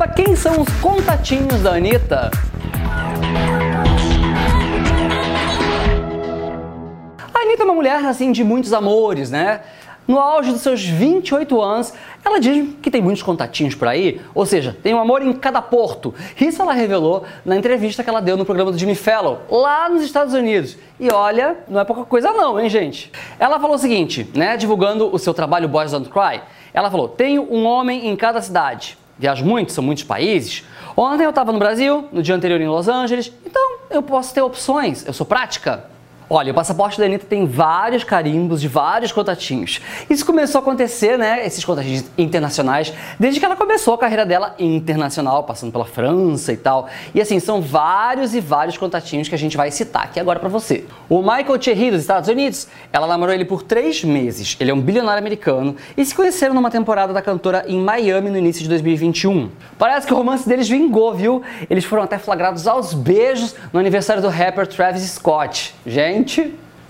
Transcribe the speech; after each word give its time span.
Saiba 0.00 0.14
quem 0.14 0.34
são 0.34 0.62
os 0.62 0.68
contatinhos 0.80 1.62
da 1.62 1.74
Anitta. 1.74 2.30
A 7.34 7.38
Anitta 7.38 7.62
é 7.62 7.64
uma 7.64 7.74
mulher 7.74 8.02
assim 8.06 8.32
de 8.32 8.42
muitos 8.42 8.72
amores, 8.72 9.30
né? 9.30 9.60
No 10.08 10.18
auge 10.18 10.52
dos 10.52 10.62
seus 10.62 10.82
28 10.82 11.60
anos, 11.60 11.92
ela 12.24 12.40
diz 12.40 12.66
que 12.80 12.90
tem 12.90 13.02
muitos 13.02 13.22
contatinhos 13.22 13.74
por 13.74 13.88
aí, 13.88 14.18
ou 14.34 14.46
seja, 14.46 14.74
tem 14.82 14.94
um 14.94 14.98
amor 14.98 15.20
em 15.20 15.34
cada 15.34 15.60
porto. 15.60 16.14
Isso 16.40 16.62
ela 16.62 16.72
revelou 16.72 17.24
na 17.44 17.54
entrevista 17.54 18.02
que 18.02 18.08
ela 18.08 18.22
deu 18.22 18.38
no 18.38 18.46
programa 18.46 18.72
do 18.72 18.78
Jimmy 18.78 18.94
Fallon, 18.94 19.36
lá 19.50 19.86
nos 19.90 20.02
Estados 20.02 20.32
Unidos. 20.32 20.78
E 20.98 21.10
olha, 21.10 21.58
não 21.68 21.78
é 21.78 21.84
pouca 21.84 22.06
coisa 22.06 22.32
não, 22.32 22.58
hein, 22.58 22.70
gente? 22.70 23.12
Ela 23.38 23.60
falou 23.60 23.76
o 23.76 23.78
seguinte, 23.78 24.26
né, 24.34 24.56
divulgando 24.56 25.14
o 25.14 25.18
seu 25.18 25.34
trabalho 25.34 25.68
Boys 25.68 25.92
Don't 25.92 26.08
Cry. 26.08 26.40
Ela 26.72 26.90
falou: 26.90 27.06
"Tenho 27.06 27.46
um 27.52 27.66
homem 27.66 28.08
em 28.08 28.16
cada 28.16 28.40
cidade. 28.40 28.98
Viajo 29.20 29.44
muito, 29.44 29.70
são 29.70 29.84
muitos 29.84 30.02
países. 30.02 30.64
Ontem 30.96 31.24
eu 31.24 31.30
estava 31.30 31.52
no 31.52 31.58
Brasil, 31.58 32.08
no 32.10 32.22
dia 32.22 32.34
anterior 32.34 32.58
em 32.58 32.66
Los 32.66 32.88
Angeles, 32.88 33.30
então 33.44 33.76
eu 33.90 34.02
posso 34.02 34.32
ter 34.32 34.40
opções. 34.40 35.06
Eu 35.06 35.12
sou 35.12 35.26
prática." 35.26 35.84
Olha, 36.32 36.52
o 36.52 36.54
passaporte 36.54 36.96
da 36.96 37.06
Anitta 37.06 37.26
tem 37.26 37.44
vários 37.44 38.04
carimbos 38.04 38.60
de 38.60 38.68
vários 38.68 39.10
contatinhos. 39.10 39.80
Isso 40.08 40.24
começou 40.24 40.60
a 40.60 40.62
acontecer, 40.62 41.18
né, 41.18 41.44
esses 41.44 41.64
contatinhos 41.64 42.04
internacionais, 42.16 42.94
desde 43.18 43.40
que 43.40 43.44
ela 43.44 43.56
começou 43.56 43.94
a 43.94 43.98
carreira 43.98 44.24
dela 44.24 44.54
internacional, 44.56 45.42
passando 45.42 45.72
pela 45.72 45.84
França 45.84 46.52
e 46.52 46.56
tal. 46.56 46.88
E 47.12 47.20
assim, 47.20 47.40
são 47.40 47.60
vários 47.60 48.32
e 48.32 48.40
vários 48.40 48.78
contatinhos 48.78 49.28
que 49.28 49.34
a 49.34 49.38
gente 49.38 49.56
vai 49.56 49.72
citar 49.72 50.04
aqui 50.04 50.20
agora 50.20 50.38
para 50.38 50.48
você. 50.48 50.84
O 51.08 51.20
Michael 51.20 51.58
Thierry 51.58 51.90
dos 51.90 52.02
Estados 52.02 52.28
Unidos, 52.28 52.68
ela 52.92 53.08
namorou 53.08 53.34
ele 53.34 53.44
por 53.44 53.64
três 53.64 54.04
meses. 54.04 54.56
Ele 54.60 54.70
é 54.70 54.74
um 54.74 54.80
bilionário 54.80 55.18
americano 55.18 55.74
e 55.96 56.04
se 56.04 56.14
conheceram 56.14 56.54
numa 56.54 56.70
temporada 56.70 57.12
da 57.12 57.20
cantora 57.20 57.64
em 57.66 57.80
Miami 57.80 58.30
no 58.30 58.38
início 58.38 58.62
de 58.62 58.68
2021. 58.68 59.50
Parece 59.76 60.06
que 60.06 60.14
o 60.14 60.16
romance 60.16 60.48
deles 60.48 60.68
vingou, 60.68 61.12
viu? 61.12 61.42
Eles 61.68 61.84
foram 61.84 62.04
até 62.04 62.18
flagrados 62.18 62.68
aos 62.68 62.94
beijos 62.94 63.56
no 63.72 63.80
aniversário 63.80 64.22
do 64.22 64.28
rapper 64.28 64.68
Travis 64.68 65.02
Scott. 65.10 65.74
Gente, 65.84 66.19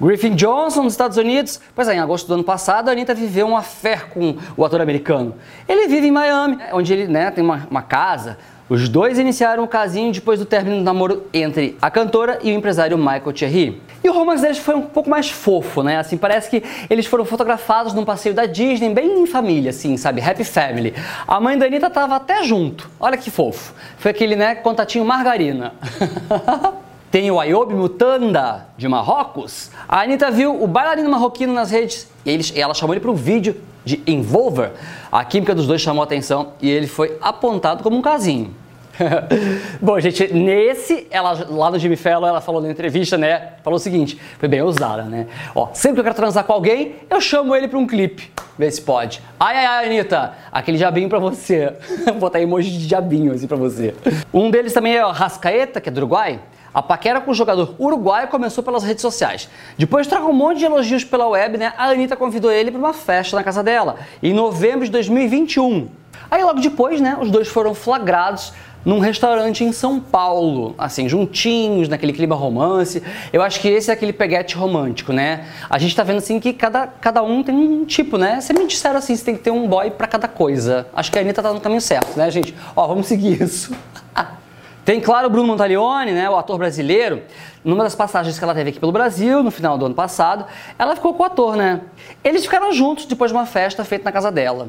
Griffin 0.00 0.34
Johnson, 0.34 0.82
nos 0.82 0.92
Estados 0.92 1.16
Unidos. 1.16 1.60
Pois 1.74 1.88
é, 1.88 1.94
em 1.94 2.00
agosto 2.00 2.26
do 2.26 2.34
ano 2.34 2.44
passado, 2.44 2.88
a 2.88 2.92
Anitta 2.92 3.14
viveu 3.14 3.46
uma 3.46 3.62
fé 3.62 3.96
com 3.96 4.36
o 4.56 4.64
ator 4.64 4.80
americano. 4.80 5.34
Ele 5.68 5.88
vive 5.88 6.08
em 6.08 6.10
Miami, 6.10 6.58
onde 6.72 6.92
ele 6.92 7.08
né, 7.08 7.30
tem 7.30 7.42
uma, 7.42 7.66
uma 7.70 7.82
casa. 7.82 8.36
Os 8.68 8.88
dois 8.88 9.16
iniciaram 9.16 9.62
o 9.62 9.68
casinho 9.68 10.12
depois 10.12 10.40
do 10.40 10.44
término 10.44 10.78
do 10.78 10.82
namoro 10.82 11.22
entre 11.32 11.78
a 11.80 11.88
cantora 11.88 12.40
e 12.42 12.50
o 12.50 12.54
empresário 12.54 12.98
Michael 12.98 13.32
Thierry. 13.32 13.80
E 14.02 14.08
o 14.08 14.12
romance 14.12 14.42
deles 14.42 14.58
foi 14.58 14.74
um 14.74 14.82
pouco 14.82 15.08
mais 15.08 15.30
fofo, 15.30 15.84
né? 15.84 15.98
Assim, 15.98 16.16
parece 16.16 16.50
que 16.50 16.64
eles 16.90 17.06
foram 17.06 17.24
fotografados 17.24 17.94
num 17.94 18.04
passeio 18.04 18.34
da 18.34 18.44
Disney, 18.44 18.92
bem 18.92 19.20
em 19.20 19.26
família, 19.26 19.70
assim, 19.70 19.96
sabe? 19.96 20.20
Happy 20.20 20.42
Family. 20.42 20.94
A 21.28 21.40
mãe 21.40 21.56
da 21.56 21.66
Anitta 21.66 21.88
tava 21.88 22.16
até 22.16 22.42
junto. 22.42 22.90
Olha 22.98 23.16
que 23.16 23.30
fofo. 23.30 23.72
Foi 23.98 24.10
aquele, 24.10 24.34
né, 24.34 24.56
contatinho 24.56 25.04
margarina. 25.04 25.72
Tem 27.16 27.30
o 27.30 27.40
Ayoub 27.40 27.72
Mutanda, 27.72 28.66
de 28.76 28.86
Marrocos. 28.86 29.70
A 29.88 30.02
Anitta 30.02 30.30
viu 30.30 30.62
o 30.62 30.66
bailarino 30.66 31.08
marroquino 31.08 31.50
nas 31.50 31.70
redes 31.70 32.06
e 32.26 32.30
eles, 32.30 32.52
ela 32.54 32.74
chamou 32.74 32.92
ele 32.92 33.00
para 33.00 33.10
um 33.10 33.14
vídeo 33.14 33.56
de 33.86 34.02
Envolver. 34.06 34.72
A 35.10 35.24
química 35.24 35.54
dos 35.54 35.66
dois 35.66 35.80
chamou 35.80 36.04
atenção 36.04 36.52
e 36.60 36.68
ele 36.68 36.86
foi 36.86 37.16
apontado 37.22 37.82
como 37.82 37.96
um 37.96 38.02
casinho. 38.02 38.54
Bom, 39.80 39.98
gente, 39.98 40.30
nesse, 40.34 41.06
ela, 41.10 41.32
lá 41.48 41.70
no 41.70 41.78
Jimmy 41.78 41.96
Fallon, 41.96 42.26
ela 42.26 42.42
falou 42.42 42.60
na 42.60 42.70
entrevista, 42.70 43.16
né? 43.16 43.52
Falou 43.64 43.78
o 43.78 43.80
seguinte, 43.80 44.20
foi 44.38 44.46
bem 44.46 44.60
ousada, 44.60 45.04
né? 45.04 45.26
Ó, 45.54 45.70
sempre 45.72 45.94
que 45.94 46.00
eu 46.00 46.04
quero 46.04 46.16
transar 46.16 46.44
com 46.44 46.52
alguém, 46.52 46.96
eu 47.08 47.18
chamo 47.18 47.56
ele 47.56 47.66
para 47.66 47.78
um 47.78 47.86
clipe. 47.86 48.30
Vê 48.58 48.70
se 48.70 48.82
pode. 48.82 49.22
Ai, 49.40 49.56
ai, 49.56 49.64
ai, 49.64 49.86
Anitta, 49.86 50.34
aquele 50.52 50.76
jabinho 50.76 51.08
pra 51.08 51.18
você. 51.18 51.72
Vou 52.04 52.16
botar 52.16 52.42
emoji 52.42 52.76
de 52.76 52.86
jabinho 52.86 53.32
assim 53.32 53.46
pra 53.46 53.56
você. 53.56 53.94
Um 54.34 54.50
deles 54.50 54.74
também 54.74 54.94
é 54.94 55.06
o 55.06 55.12
Rascaeta, 55.12 55.80
que 55.80 55.88
é 55.88 55.92
do 55.92 55.96
Uruguai. 55.96 56.40
A 56.76 56.82
paquera 56.82 57.22
com 57.22 57.30
o 57.30 57.34
jogador 57.34 57.74
uruguaio 57.78 58.28
começou 58.28 58.62
pelas 58.62 58.82
redes 58.82 59.00
sociais. 59.00 59.48
Depois 59.78 60.04
de 60.04 60.10
trocar 60.10 60.26
um 60.26 60.34
monte 60.34 60.58
de 60.58 60.66
elogios 60.66 61.02
pela 61.04 61.26
web, 61.26 61.56
né, 61.56 61.72
a 61.74 61.88
Anitta 61.88 62.14
convidou 62.14 62.52
ele 62.52 62.70
para 62.70 62.78
uma 62.78 62.92
festa 62.92 63.34
na 63.34 63.42
casa 63.42 63.62
dela, 63.62 63.96
em 64.22 64.34
novembro 64.34 64.84
de 64.84 64.90
2021. 64.90 65.88
Aí 66.30 66.44
logo 66.44 66.60
depois, 66.60 67.00
né, 67.00 67.16
os 67.18 67.30
dois 67.30 67.48
foram 67.48 67.72
flagrados 67.72 68.52
num 68.84 68.98
restaurante 68.98 69.64
em 69.64 69.72
São 69.72 69.98
Paulo, 69.98 70.74
assim, 70.76 71.08
juntinhos, 71.08 71.88
naquele 71.88 72.12
clima 72.12 72.34
romance. 72.34 73.02
Eu 73.32 73.40
acho 73.40 73.58
que 73.58 73.68
esse 73.68 73.90
é 73.90 73.94
aquele 73.94 74.12
peguete 74.12 74.54
romântico, 74.54 75.14
né? 75.14 75.46
A 75.70 75.78
gente 75.78 75.96
tá 75.96 76.02
vendo 76.02 76.18
assim 76.18 76.38
que 76.38 76.52
cada, 76.52 76.86
cada 76.86 77.22
um 77.22 77.42
tem 77.42 77.54
um 77.54 77.86
tipo, 77.86 78.18
né? 78.18 78.38
Você 78.38 78.52
me 78.52 78.66
disseram 78.66 78.98
assim, 78.98 79.16
você 79.16 79.24
tem 79.24 79.34
que 79.34 79.42
ter 79.42 79.50
um 79.50 79.66
boy 79.66 79.90
para 79.92 80.06
cada 80.06 80.28
coisa. 80.28 80.86
Acho 80.94 81.10
que 81.10 81.18
a 81.18 81.22
Anitta 81.22 81.42
tá 81.42 81.54
no 81.54 81.60
caminho 81.60 81.80
certo, 81.80 82.18
né, 82.18 82.30
gente? 82.30 82.54
Ó, 82.76 82.86
vamos 82.86 83.06
seguir 83.06 83.40
isso. 83.42 83.74
Tem, 84.86 85.00
claro, 85.00 85.26
o 85.26 85.30
Bruno 85.30 85.48
Montalione, 85.48 86.12
né, 86.12 86.30
o 86.30 86.36
ator 86.36 86.56
brasileiro. 86.58 87.22
Numa 87.64 87.82
das 87.82 87.96
passagens 87.96 88.38
que 88.38 88.44
ela 88.44 88.54
teve 88.54 88.70
aqui 88.70 88.78
pelo 88.78 88.92
Brasil, 88.92 89.42
no 89.42 89.50
final 89.50 89.76
do 89.76 89.86
ano 89.86 89.96
passado, 89.96 90.44
ela 90.78 90.94
ficou 90.94 91.12
com 91.12 91.24
o 91.24 91.26
ator, 91.26 91.56
né? 91.56 91.80
Eles 92.22 92.44
ficaram 92.44 92.70
juntos 92.70 93.04
depois 93.04 93.32
de 93.32 93.36
uma 93.36 93.46
festa 93.46 93.84
feita 93.84 94.04
na 94.04 94.12
casa 94.12 94.30
dela. 94.30 94.68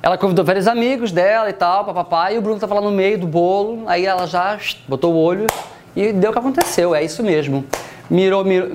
Ela 0.00 0.16
convidou 0.16 0.44
vários 0.44 0.68
amigos 0.68 1.10
dela 1.10 1.50
e 1.50 1.52
tal, 1.52 1.84
papapá, 1.84 2.30
e 2.30 2.38
o 2.38 2.42
Bruno 2.42 2.60
tava 2.60 2.76
lá 2.76 2.80
no 2.80 2.92
meio 2.92 3.18
do 3.18 3.26
bolo, 3.26 3.82
aí 3.88 4.06
ela 4.06 4.24
já 4.28 4.56
botou 4.86 5.12
o 5.12 5.16
olho 5.20 5.48
e 5.96 6.12
deu 6.12 6.30
o 6.30 6.32
que 6.32 6.38
aconteceu, 6.38 6.94
é 6.94 7.02
isso 7.02 7.24
mesmo. 7.24 7.64
Mirou, 8.08 8.44
mirou, 8.44 8.68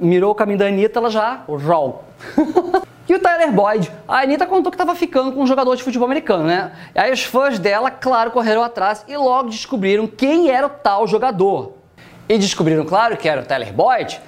mirou 0.00 0.32
o 0.32 0.34
caminho 0.34 0.60
da 0.60 0.66
Anitta, 0.66 0.98
ela 0.98 1.10
já, 1.10 1.42
rol. 1.46 2.04
E 3.08 3.14
o 3.14 3.18
Tyler 3.18 3.50
Boyd, 3.50 3.90
a 4.06 4.20
Anitta 4.20 4.44
contou 4.44 4.70
que 4.70 4.76
estava 4.76 4.94
ficando 4.94 5.32
com 5.32 5.42
um 5.42 5.46
jogador 5.46 5.74
de 5.74 5.82
futebol 5.82 6.04
americano, 6.04 6.44
né? 6.44 6.72
E 6.94 6.98
aí 6.98 7.10
os 7.10 7.24
fãs 7.24 7.58
dela, 7.58 7.90
claro, 7.90 8.30
correram 8.30 8.62
atrás 8.62 9.02
e 9.08 9.16
logo 9.16 9.48
descobriram 9.48 10.06
quem 10.06 10.50
era 10.50 10.66
o 10.66 10.70
tal 10.70 11.06
jogador. 11.06 11.72
E 12.28 12.36
descobriram, 12.36 12.84
claro, 12.84 13.16
que 13.16 13.26
era 13.26 13.40
o 13.40 13.44
Tyler 13.44 13.72
Boyd. 13.72 14.20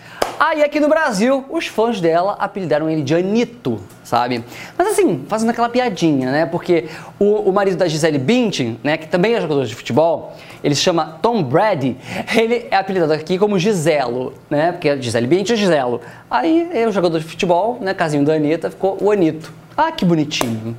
Aí 0.43 0.65
aqui 0.65 0.81
no 0.81 0.89
Brasil, 0.89 1.45
os 1.51 1.67
fãs 1.67 2.01
dela 2.01 2.35
apelidaram 2.39 2.89
ele 2.89 3.03
de 3.03 3.15
Anito, 3.15 3.79
sabe? 4.03 4.43
Mas 4.75 4.89
assim, 4.89 5.23
fazendo 5.29 5.51
aquela 5.51 5.69
piadinha, 5.69 6.33
né? 6.33 6.47
Porque 6.47 6.89
o, 7.19 7.51
o 7.51 7.53
marido 7.53 7.77
da 7.77 7.87
Gisele 7.87 8.17
Bündchen, 8.17 8.81
né, 8.83 8.97
que 8.97 9.07
também 9.07 9.35
é 9.35 9.41
jogador 9.43 9.67
de 9.67 9.75
futebol, 9.75 10.35
ele 10.65 10.75
se 10.75 10.81
chama 10.81 11.19
Tom 11.21 11.43
Brady, 11.43 11.95
ele 12.35 12.67
é 12.71 12.77
apelidado 12.77 13.13
aqui 13.13 13.39
como 13.39 13.59
Giselo, 13.59 14.33
né? 14.49 14.73
Porque 14.73 14.89
é 14.89 14.97
Gisele 14.97 15.27
Bündchen 15.27 15.53
é 15.53 15.59
Giselo. 15.59 16.01
Aí 16.31 16.71
é 16.73 16.89
o 16.89 16.91
jogador 16.91 17.19
de 17.19 17.27
futebol, 17.27 17.77
né, 17.79 17.93
casinho 17.93 18.25
da 18.25 18.33
Anitta, 18.33 18.71
ficou 18.71 18.97
o 18.99 19.11
Anito. 19.11 19.53
Ah, 19.77 19.93
que 19.93 20.07
bonitinho. 20.07 20.75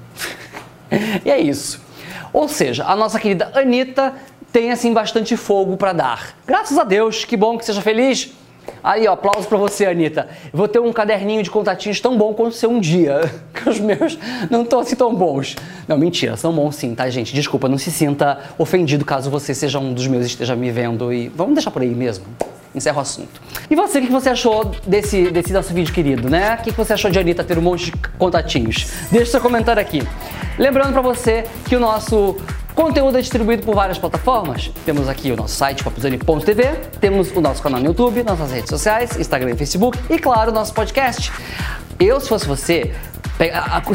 e 1.23 1.29
é 1.29 1.39
isso. 1.39 1.79
Ou 2.33 2.47
seja, 2.47 2.85
a 2.85 2.95
nossa 2.95 3.19
querida 3.19 3.51
Anitta 3.53 4.15
tem 4.51 4.71
assim 4.71 4.91
bastante 4.91 5.37
fogo 5.37 5.77
para 5.77 5.93
dar. 5.93 6.35
Graças 6.47 6.79
a 6.79 6.83
Deus, 6.83 7.25
que 7.25 7.37
bom 7.37 7.59
que 7.59 7.65
seja 7.65 7.79
feliz. 7.79 8.40
Aí, 8.83 9.07
ó, 9.07 9.13
aplauso 9.13 9.47
pra 9.47 9.57
você, 9.57 9.85
Anitta. 9.85 10.27
vou 10.51 10.67
ter 10.67 10.79
um 10.79 10.91
caderninho 10.91 11.43
de 11.43 11.51
contatinhos 11.51 11.99
tão 11.99 12.17
bom 12.17 12.33
quanto 12.33 12.55
seu 12.55 12.69
um 12.69 12.79
dia. 12.79 13.21
Que 13.53 13.69
os 13.69 13.79
meus 13.79 14.17
não 14.49 14.63
estão 14.63 14.79
assim 14.79 14.95
tão 14.95 15.13
bons. 15.13 15.55
Não, 15.87 15.95
mentira, 15.97 16.35
são 16.35 16.51
bons 16.51 16.75
sim, 16.75 16.95
tá, 16.95 17.07
gente? 17.09 17.33
Desculpa, 17.33 17.69
não 17.69 17.77
se 17.77 17.91
sinta 17.91 18.39
ofendido 18.57 19.05
caso 19.05 19.29
você 19.29 19.53
seja 19.53 19.77
um 19.77 19.93
dos 19.93 20.07
meus 20.07 20.23
e 20.23 20.27
esteja 20.27 20.55
me 20.55 20.71
vendo. 20.71 21.13
E 21.13 21.27
vamos 21.29 21.53
deixar 21.53 21.69
por 21.69 21.81
aí 21.81 21.93
mesmo. 21.93 22.25
Encerra 22.73 22.97
o 22.97 23.01
assunto. 23.01 23.41
E 23.69 23.75
você, 23.75 23.99
o 23.99 24.01
que 24.01 24.11
você 24.11 24.29
achou 24.29 24.71
desse, 24.87 25.29
desse 25.29 25.51
nosso 25.51 25.73
vídeo 25.73 25.93
querido, 25.93 26.29
né? 26.29 26.55
O 26.55 26.63
que 26.63 26.71
você 26.71 26.93
achou 26.93 27.11
de 27.11 27.19
Anitta 27.19 27.43
ter 27.43 27.57
um 27.57 27.61
monte 27.61 27.85
de 27.85 27.91
contatinhos? 28.17 28.87
Deixa 29.11 29.31
seu 29.31 29.41
comentário 29.41 29.81
aqui. 29.81 30.01
Lembrando 30.57 30.93
pra 30.93 31.01
você 31.01 31.43
que 31.65 31.75
o 31.75 31.79
nosso 31.79 32.37
Conteúdo 32.81 33.19
é 33.19 33.21
distribuído 33.21 33.63
por 33.63 33.75
várias 33.75 33.99
plataformas. 33.99 34.71
Temos 34.83 35.07
aqui 35.07 35.31
o 35.31 35.35
nosso 35.35 35.53
site 35.55 35.83
papuzani.tv, 35.83 36.63
temos 36.99 37.29
o 37.29 37.39
nosso 37.39 37.61
canal 37.61 37.79
no 37.79 37.85
YouTube, 37.85 38.23
nossas 38.23 38.51
redes 38.51 38.71
sociais, 38.71 39.15
Instagram 39.19 39.51
e 39.51 39.55
Facebook 39.55 39.99
e, 40.09 40.17
claro, 40.17 40.51
nosso 40.51 40.73
podcast. 40.73 41.31
Eu, 41.99 42.19
se 42.19 42.27
fosse 42.27 42.47
você, 42.47 42.91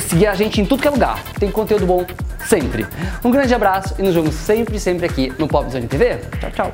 seguir 0.00 0.28
a 0.28 0.36
gente 0.36 0.60
em 0.60 0.64
tudo 0.64 0.82
que 0.82 0.86
é 0.86 0.90
lugar. 0.92 1.20
Tem 1.40 1.50
conteúdo 1.50 1.84
bom 1.84 2.06
sempre. 2.46 2.86
Um 3.24 3.32
grande 3.32 3.52
abraço 3.52 3.92
e 3.98 4.02
nos 4.02 4.14
vemos 4.14 4.36
sempre, 4.36 4.78
sempre 4.78 5.04
aqui 5.04 5.32
no 5.36 5.48
Popzone 5.48 5.88
TV. 5.88 6.20
Tchau, 6.38 6.50
tchau. 6.52 6.72